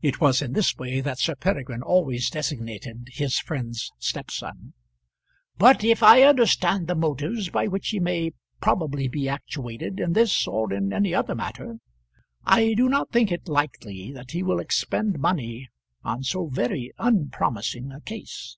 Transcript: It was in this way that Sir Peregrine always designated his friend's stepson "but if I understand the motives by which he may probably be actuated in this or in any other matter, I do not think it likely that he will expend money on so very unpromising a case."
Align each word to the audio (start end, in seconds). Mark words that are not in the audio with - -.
It 0.00 0.18
was 0.18 0.40
in 0.40 0.54
this 0.54 0.78
way 0.78 1.02
that 1.02 1.18
Sir 1.18 1.34
Peregrine 1.34 1.82
always 1.82 2.30
designated 2.30 3.08
his 3.12 3.38
friend's 3.38 3.92
stepson 3.98 4.72
"but 5.58 5.84
if 5.84 6.02
I 6.02 6.22
understand 6.22 6.86
the 6.86 6.94
motives 6.94 7.50
by 7.50 7.68
which 7.68 7.88
he 7.90 8.00
may 8.00 8.32
probably 8.62 9.08
be 9.08 9.28
actuated 9.28 10.00
in 10.00 10.14
this 10.14 10.46
or 10.46 10.72
in 10.72 10.90
any 10.90 11.14
other 11.14 11.34
matter, 11.34 11.76
I 12.46 12.72
do 12.72 12.88
not 12.88 13.10
think 13.12 13.30
it 13.30 13.46
likely 13.46 14.10
that 14.12 14.30
he 14.30 14.42
will 14.42 14.58
expend 14.58 15.18
money 15.18 15.68
on 16.02 16.22
so 16.22 16.46
very 16.46 16.94
unpromising 16.98 17.92
a 17.92 18.00
case." 18.00 18.56